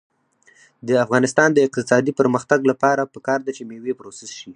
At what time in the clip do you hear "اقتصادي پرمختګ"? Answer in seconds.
1.67-2.59